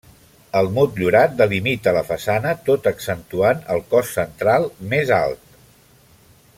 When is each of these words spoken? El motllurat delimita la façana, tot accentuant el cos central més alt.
El 0.59 0.69
motllurat 0.77 1.35
delimita 1.41 1.93
la 1.97 2.03
façana, 2.07 2.55
tot 2.69 2.89
accentuant 2.93 3.61
el 3.75 3.83
cos 3.93 4.11
central 4.19 4.67
més 4.95 5.13
alt. 5.23 5.59